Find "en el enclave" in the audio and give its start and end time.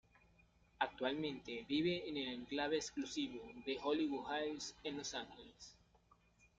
2.09-2.77